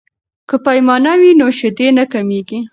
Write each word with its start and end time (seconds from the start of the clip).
که 0.49 0.55
پیمانه 0.65 1.13
وي 1.21 1.31
نو 1.39 1.47
شیدې 1.57 1.87
نه 1.97 2.03
کمیږي. 2.13 2.59